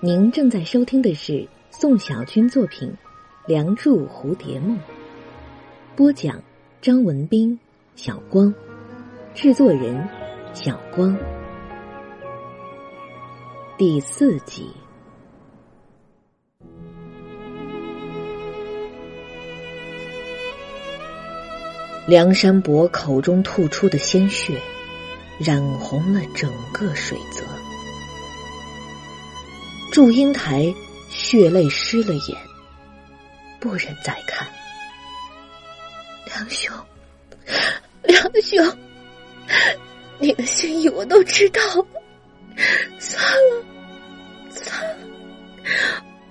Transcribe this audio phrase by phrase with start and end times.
[0.00, 2.88] 您正在收听的是宋小军作品
[3.48, 4.76] 《梁祝蝴蝶梦》，
[5.96, 6.40] 播讲
[6.80, 7.58] 张文斌、
[7.96, 8.54] 小光，
[9.34, 10.08] 制作人
[10.54, 11.18] 小光，
[13.76, 14.68] 第四集。
[22.06, 24.60] 梁山伯口中吐出的鲜血，
[25.40, 27.42] 染红了整个水泽。
[29.98, 30.72] 祝英台
[31.10, 32.38] 血泪湿了眼，
[33.58, 34.46] 不忍再看。
[36.24, 36.72] 梁兄，
[38.04, 38.78] 梁兄，
[40.20, 41.60] 你的心意我都知道，
[43.00, 43.20] 算
[43.50, 43.64] 了，
[44.50, 44.98] 算了，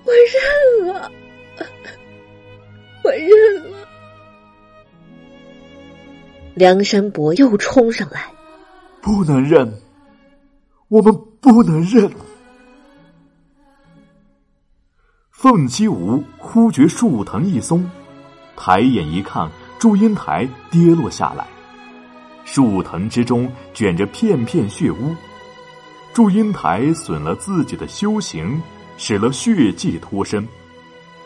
[0.02, 1.12] 我认了，
[3.04, 3.86] 我认了。
[6.54, 8.32] 梁山伯又冲上来，
[9.02, 9.70] 不能认，
[10.88, 12.10] 我们不能认。
[15.40, 17.88] 凤七梧忽觉树藤一松，
[18.56, 21.46] 抬眼一看，祝英台跌落下来，
[22.44, 25.14] 树藤之中卷着片片血污。
[26.12, 28.60] 祝英台损了自己的修行，
[28.96, 30.44] 使了血迹脱身。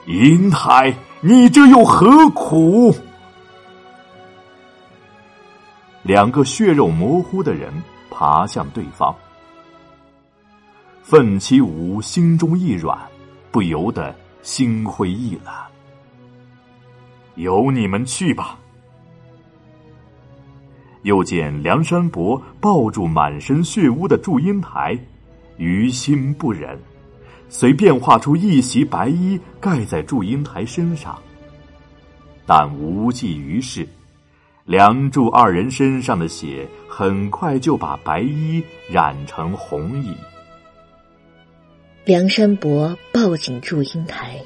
[0.04, 2.94] 英台，你这又何苦？
[6.02, 7.72] 两个血肉模糊的人
[8.10, 9.16] 爬向对方，
[11.02, 12.98] 奋七梧心中一软，
[13.52, 15.54] 不由得心灰意冷。
[17.36, 18.58] 由你们去吧。
[21.02, 24.96] 又见梁山伯抱住满身血污的祝英台，
[25.56, 26.78] 于心不忍，
[27.48, 31.20] 遂变化出一袭白衣盖在祝英台身上，
[32.46, 33.86] 但无济于事。
[34.64, 40.14] 梁祝二人身上的血很快就把白衣染成红衣。
[42.04, 44.42] 梁山伯抱紧祝英台，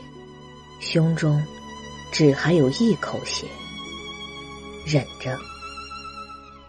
[0.79, 1.43] 胸中
[2.13, 3.47] 只还有一口血，
[4.85, 5.39] 忍着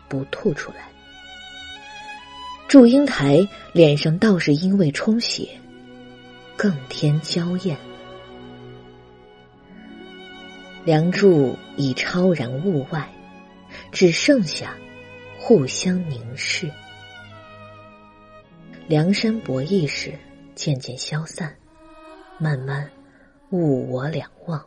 [0.08, 0.88] 不吐出来。
[2.70, 5.50] 祝英台脸上倒是因为充血，
[6.56, 7.78] 更添娇艳。
[10.86, 13.09] 梁祝已超然物外。
[13.92, 14.75] 只剩下
[15.38, 16.72] 互相凝视，
[18.88, 20.14] 梁山伯意识
[20.57, 21.56] 渐渐消散，
[22.40, 22.90] 慢慢
[23.51, 24.66] 物我两忘，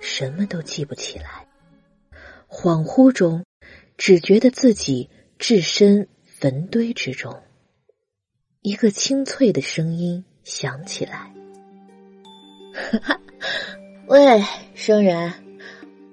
[0.00, 1.46] 什么都记不起来。
[2.48, 3.44] 恍惚中，
[3.96, 5.08] 只觉得自己
[5.38, 7.40] 置身坟堆之中。
[8.62, 11.32] 一个清脆的声音响起来
[12.74, 13.20] ：“哈 哈
[14.08, 14.42] 喂，
[14.74, 15.32] 生人，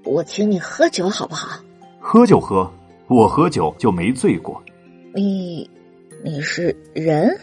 [0.05, 1.59] 我请你喝酒好不好？”
[1.99, 2.71] 喝就喝，
[3.07, 4.63] 我喝酒就没醉过。
[5.15, 5.67] 你，
[6.23, 7.35] 你是人？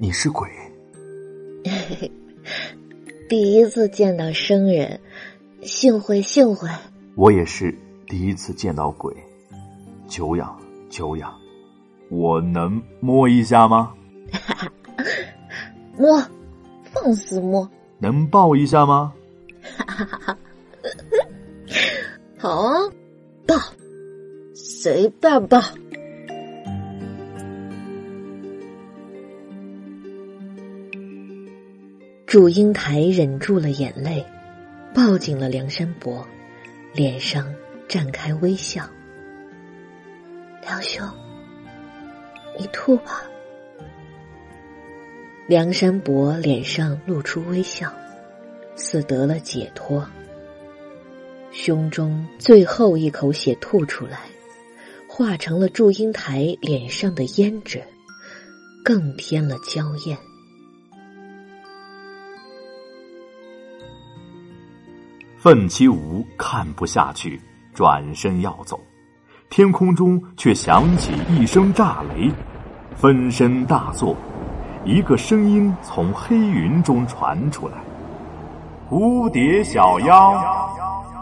[0.00, 0.48] 你是鬼？
[3.28, 5.00] 第一次见到生人，
[5.62, 6.68] 幸会幸会。
[7.16, 7.76] 我也是
[8.06, 9.12] 第一次见到鬼，
[10.06, 10.56] 久仰
[10.88, 11.34] 久仰。
[12.10, 13.92] 我能摸一下吗？
[15.98, 16.22] 摸，
[16.84, 17.68] 放肆摸。
[17.98, 19.12] 能抱一下吗？
[22.38, 22.74] 好啊，
[23.46, 23.56] 抱。
[24.54, 25.60] 随便抱。
[32.28, 34.22] 祝英台忍住了眼泪，
[34.94, 36.28] 抱紧了梁山伯，
[36.92, 37.54] 脸上
[37.88, 38.86] 绽开微笑。
[40.60, 41.08] 梁兄，
[42.58, 43.22] 你吐吧。
[45.46, 47.90] 梁山伯脸上露出微笑，
[48.76, 50.06] 似得了解脱。
[51.50, 54.20] 胸中最后一口血吐出来。
[55.08, 57.82] 化成了祝英台脸上的胭脂，
[58.84, 60.18] 更添了娇艳。
[65.40, 67.40] 奋七武看不下去，
[67.72, 68.80] 转身要走，
[69.48, 72.28] 天空中却响起一声炸雷，
[72.96, 74.16] 分身大作，
[74.84, 77.74] 一个声音从黑云中传出来
[78.90, 80.42] ：“蝴蝶小妖，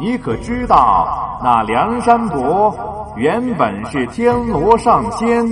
[0.00, 2.74] 你可知道那梁山伯？”
[3.18, 5.46] 原本是天罗上仙，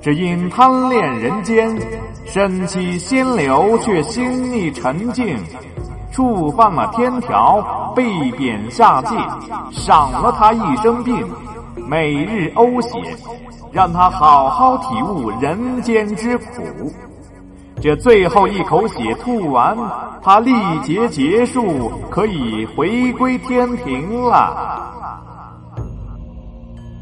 [0.00, 1.76] 只因贪恋人间，
[2.24, 5.36] 身起仙流，却心意沉静，
[6.12, 9.16] 触犯了天条，被贬下界，
[9.72, 11.26] 赏了他一生病，
[11.88, 13.16] 每日呕血，
[13.72, 16.44] 让他好好体悟人间之苦。
[17.80, 19.76] 这最后一口血吐完，
[20.22, 24.92] 他历劫结束，可以回归天庭了。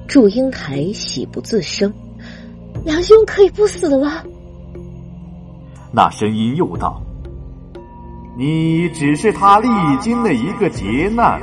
[0.07, 1.93] 祝英台喜不自胜，
[2.85, 4.25] 梁兄可以不死了。
[5.93, 7.00] 那声音又道
[8.41, 11.39] ：“你只是他历经的一个劫难，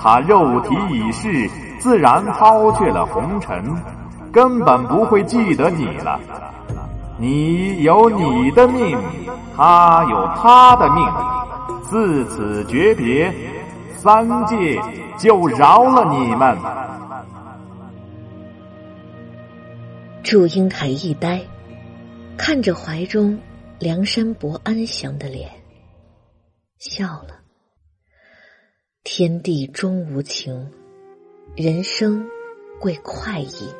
[0.00, 1.48] 他肉体已逝，
[1.78, 3.64] 自然抛却了红尘，
[4.32, 6.18] 根本不会记得你了。
[7.18, 8.98] 你有你的命，
[9.56, 11.06] 他有他的命，
[11.84, 13.32] 自此诀别，
[13.92, 14.82] 三界
[15.16, 16.58] 就饶了你们。”
[20.24, 21.40] 祝英台一呆，
[22.36, 23.38] 看着怀中
[23.78, 25.48] 梁山伯安详的脸，
[26.84, 27.40] 笑了。
[29.04, 30.70] 天地终无情，
[31.56, 32.28] 人生
[32.78, 33.72] 贵快意。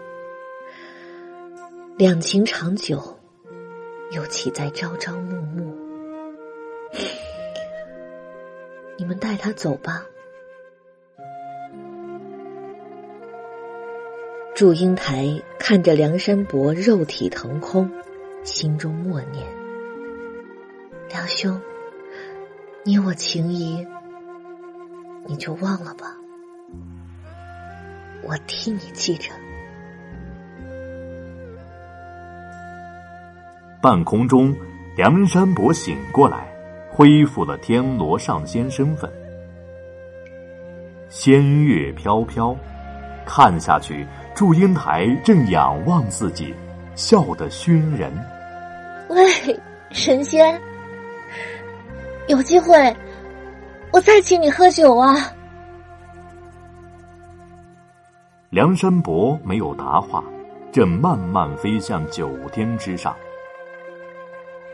[1.98, 3.18] 两情长久，
[4.12, 5.76] 又岂在朝朝暮暮？
[8.96, 10.06] 你们带他走吧。
[14.54, 17.90] 祝英台看着梁山伯肉体腾空，
[18.44, 19.46] 心中默念
[21.10, 21.60] ：“梁兄，
[22.86, 23.82] 你我情谊，
[25.26, 26.14] 你就忘了吧，
[28.22, 29.32] 我替你记着。”
[33.80, 34.54] 半空中，
[34.98, 36.46] 梁山伯醒过来，
[36.90, 39.10] 恢复了天罗上仙身份。
[41.08, 42.54] 仙乐飘飘，
[43.24, 44.06] 看下去。
[44.34, 46.52] 祝英台正仰望自己，
[46.96, 48.12] 笑得熏人。
[49.08, 49.58] 喂，
[49.90, 50.60] 神仙，
[52.26, 52.74] 有机会，
[53.92, 55.14] 我再请你喝酒啊！
[58.48, 60.24] 梁山伯没有答话，
[60.72, 63.14] 正慢慢飞向九天之上。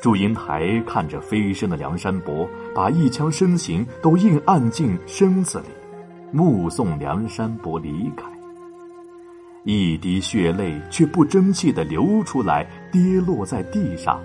[0.00, 5.66] 祝英台看着飞升的梁山伯，把一腔深情都硬按进身子里，
[6.30, 8.24] 目送梁山伯离开。
[9.64, 14.22] 一滴血泪却不争气的流出来，跌落在地上。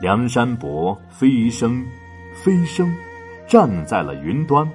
[0.00, 1.84] 梁山伯飞升，
[2.32, 2.90] 飞升，
[3.46, 4.66] 站在了云端，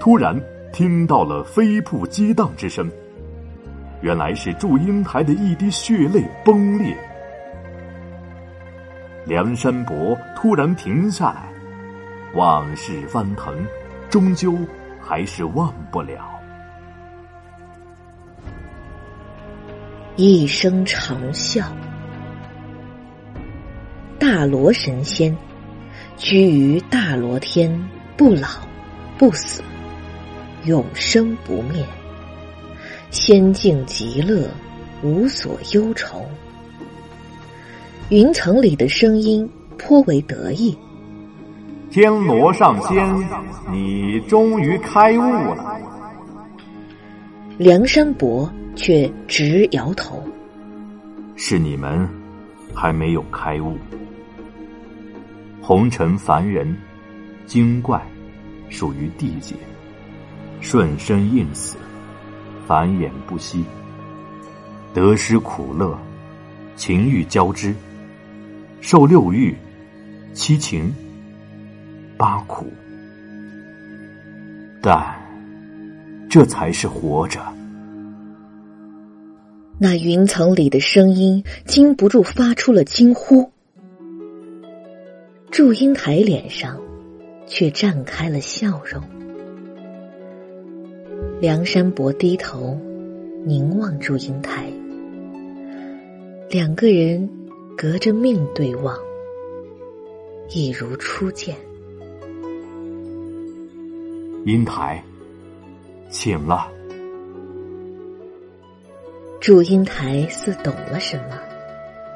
[0.00, 0.34] 突然
[0.72, 2.90] 听到了飞瀑激荡之声。
[4.00, 6.96] 原来是祝英台的一滴血泪崩裂。
[9.26, 11.52] 梁山伯突然停下来，
[12.32, 13.54] 往事翻腾，
[14.08, 14.56] 终究
[14.98, 16.26] 还是忘不了。
[20.16, 21.66] 一声长啸，
[24.30, 25.34] 大罗神仙
[26.18, 28.46] 居于大罗天，不老
[29.16, 29.62] 不死，
[30.66, 31.82] 永生不灭，
[33.10, 34.46] 仙境极乐，
[35.02, 36.26] 无所忧愁。
[38.10, 39.48] 云层里的声音
[39.78, 40.76] 颇为得意
[41.90, 43.26] ：“天罗上仙，
[43.72, 45.22] 你终于开悟
[45.54, 45.80] 了。”
[47.56, 48.46] 梁山伯。
[48.76, 50.22] 却直摇头。
[51.34, 52.08] 是你们
[52.72, 53.76] 还没有开悟。
[55.68, 56.74] 红尘凡人，
[57.44, 58.02] 精怪，
[58.70, 59.54] 属于地界，
[60.62, 61.76] 顺生应死，
[62.66, 63.62] 繁衍不息，
[64.94, 65.94] 得失苦乐，
[66.74, 67.74] 情欲交织，
[68.80, 69.54] 受六欲，
[70.32, 70.90] 七情，
[72.16, 72.64] 八苦，
[74.80, 75.14] 但
[76.30, 77.42] 这才是活着。
[79.78, 83.52] 那云层里的声音禁不住发出了惊呼，
[85.58, 86.80] 祝英台脸上
[87.48, 89.02] 却绽开了笑容。
[91.40, 92.78] 梁山伯低头
[93.44, 94.72] 凝望祝英台，
[96.48, 97.28] 两个人
[97.76, 98.96] 隔着命对望，
[100.50, 101.56] 一如初见。
[104.46, 105.02] 英台，
[106.08, 106.70] 请了。
[109.40, 111.36] 祝英台似懂了什么，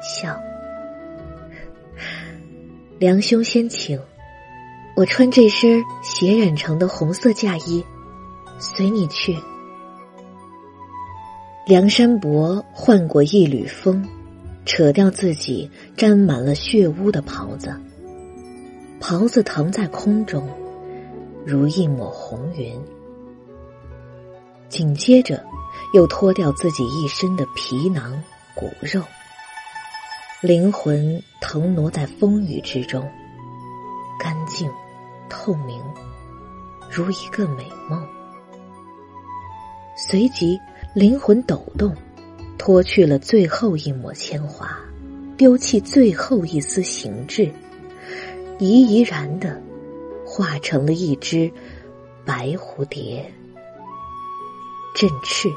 [0.01, 0.33] 笑。
[2.99, 3.99] 梁兄先请，
[4.95, 7.83] 我穿这身血染成的红色嫁衣，
[8.59, 9.37] 随你去。
[11.65, 14.07] 梁山伯换过一缕风，
[14.65, 17.75] 扯掉自己沾满了血污的袍子，
[18.99, 20.47] 袍子腾在空中，
[21.45, 22.73] 如一抹红云。
[24.69, 25.43] 紧接着。
[25.93, 28.23] 又脱掉自己一身的皮囊
[28.55, 29.01] 骨肉，
[30.43, 33.09] 灵魂腾挪在风雨之中，
[34.19, 34.69] 干净
[35.29, 35.81] 透明，
[36.91, 38.05] 如一个美梦。
[39.95, 40.59] 随即，
[40.93, 41.95] 灵魂抖动，
[42.57, 44.77] 脱去了最后一抹铅华，
[45.37, 47.49] 丢弃最后一丝形制，
[48.59, 49.61] 怡怡然的
[50.25, 51.49] 化成了一只
[52.25, 53.31] 白蝴蝶，
[54.93, 55.47] 振翅。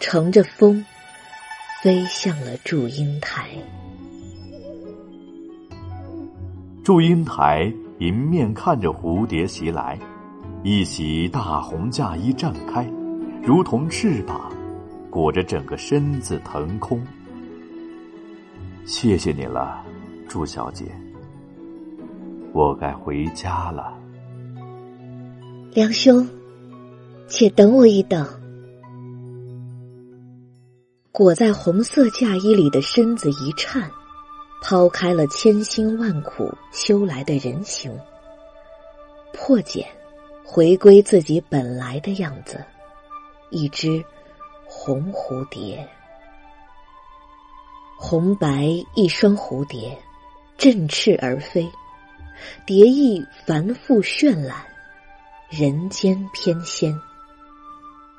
[0.00, 0.84] 乘着风，
[1.84, 3.50] 飞向了祝英台。
[6.84, 9.96] 祝英台迎面看着蝴蝶袭来，
[10.64, 12.84] 一袭大红嫁衣绽开，
[13.40, 14.50] 如同翅膀，
[15.08, 17.00] 裹着整个身子腾空。
[18.84, 19.80] 谢谢你了，
[20.28, 20.86] 祝小姐，
[22.52, 23.96] 我该回家了。
[25.72, 26.28] 梁兄，
[27.28, 28.26] 且等我一等。
[31.12, 33.88] 裹在红色嫁衣里的身子一颤，
[34.62, 37.98] 抛开了千辛万苦修来的人形，
[39.32, 39.84] 破茧，
[40.44, 42.64] 回归自己本来的样子，
[43.50, 44.02] 一只
[44.64, 45.86] 红蝴蝶，
[47.98, 49.98] 红白一双蝴蝶，
[50.56, 51.68] 振翅而飞，
[52.64, 54.64] 蝶翼繁复绚烂，
[55.50, 56.96] 人间翩跹，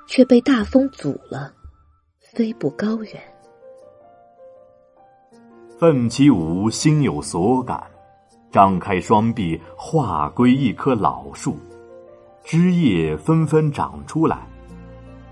[0.08, 1.54] 却被大风阻了。
[2.20, 3.33] 飞不高远，
[5.84, 7.84] 奋起舞心有所感，
[8.50, 11.58] 张开双臂化归一棵老树，
[12.42, 14.48] 枝叶纷纷长出来，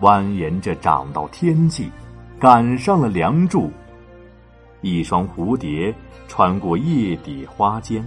[0.02, 1.90] 蜿蜒着长到天际，
[2.38, 3.72] 赶上了梁柱。
[4.82, 5.96] 一双蝴蝶
[6.28, 8.06] 穿过叶底花间，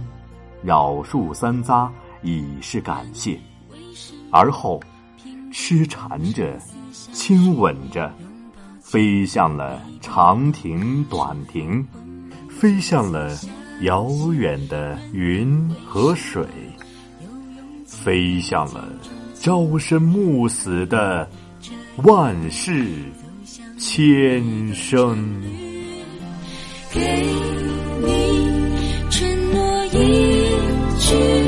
[0.61, 1.89] 绕树三匝，
[2.21, 3.39] 以示感谢，
[4.29, 4.79] 而后
[5.51, 6.55] 痴缠着，
[6.91, 8.13] 亲吻着。
[8.81, 11.83] 飞向了长亭短亭，
[12.59, 13.37] 飞向了
[13.81, 16.43] 遥远的云和水，
[17.85, 18.87] 飞向了
[19.39, 21.29] 朝生暮死的
[21.97, 22.85] 万世
[23.77, 25.43] 千生。
[26.91, 27.01] 给
[28.01, 28.71] 你
[29.09, 30.49] 承诺一
[30.97, 31.44] 句，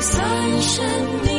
[0.00, 0.84] 三生
[1.24, 1.35] 命。